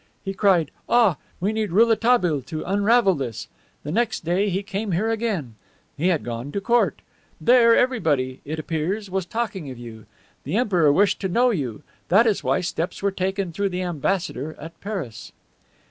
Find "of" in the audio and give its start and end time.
9.69-9.77